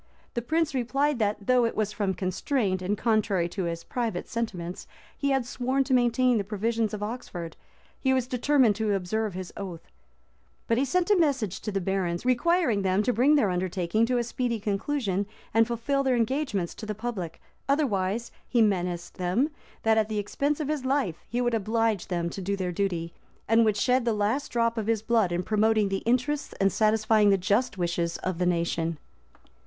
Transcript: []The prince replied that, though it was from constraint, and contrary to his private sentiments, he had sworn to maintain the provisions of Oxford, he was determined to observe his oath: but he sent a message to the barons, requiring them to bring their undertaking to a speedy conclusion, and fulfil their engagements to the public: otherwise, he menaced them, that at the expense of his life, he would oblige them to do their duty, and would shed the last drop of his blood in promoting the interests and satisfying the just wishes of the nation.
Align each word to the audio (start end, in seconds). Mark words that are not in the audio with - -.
[]The 0.33 0.41
prince 0.41 0.73
replied 0.73 1.19
that, 1.19 1.45
though 1.45 1.63
it 1.63 1.75
was 1.75 1.91
from 1.91 2.15
constraint, 2.15 2.81
and 2.81 2.97
contrary 2.97 3.47
to 3.49 3.65
his 3.65 3.83
private 3.83 4.27
sentiments, 4.27 4.87
he 5.15 5.29
had 5.29 5.45
sworn 5.45 5.83
to 5.83 5.93
maintain 5.93 6.39
the 6.39 6.43
provisions 6.43 6.91
of 6.95 7.03
Oxford, 7.03 7.55
he 7.99 8.11
was 8.11 8.25
determined 8.25 8.75
to 8.77 8.95
observe 8.95 9.35
his 9.35 9.53
oath: 9.55 9.91
but 10.65 10.79
he 10.79 10.85
sent 10.85 11.11
a 11.11 11.15
message 11.19 11.59
to 11.61 11.71
the 11.71 11.79
barons, 11.79 12.25
requiring 12.25 12.81
them 12.81 13.03
to 13.03 13.13
bring 13.13 13.35
their 13.35 13.51
undertaking 13.51 14.07
to 14.07 14.17
a 14.17 14.23
speedy 14.23 14.59
conclusion, 14.59 15.27
and 15.53 15.67
fulfil 15.67 16.01
their 16.01 16.15
engagements 16.15 16.73
to 16.73 16.87
the 16.87 16.95
public: 16.95 17.39
otherwise, 17.69 18.31
he 18.47 18.59
menaced 18.59 19.19
them, 19.19 19.49
that 19.83 19.99
at 19.99 20.09
the 20.09 20.17
expense 20.17 20.59
of 20.59 20.67
his 20.67 20.83
life, 20.83 21.17
he 21.27 21.41
would 21.41 21.53
oblige 21.53 22.07
them 22.07 22.27
to 22.27 22.41
do 22.41 22.55
their 22.55 22.71
duty, 22.71 23.13
and 23.47 23.63
would 23.65 23.77
shed 23.77 24.03
the 24.05 24.13
last 24.13 24.49
drop 24.51 24.79
of 24.79 24.87
his 24.87 25.03
blood 25.03 25.31
in 25.31 25.43
promoting 25.43 25.89
the 25.89 25.99
interests 26.07 26.55
and 26.59 26.71
satisfying 26.71 27.29
the 27.29 27.37
just 27.37 27.77
wishes 27.77 28.17
of 28.23 28.39
the 28.39 28.47
nation. 28.47 28.97